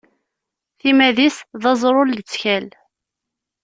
Timad-is 0.79 1.37
d 1.61 1.63
aẓṛu 1.71 2.03
n 2.05 2.13
lettkal. 2.17 2.65